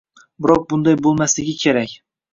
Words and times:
Biroq 0.45 0.63
bunday 0.71 0.97
bo‘lmasligi 1.09 1.57
kerak! 1.65 1.99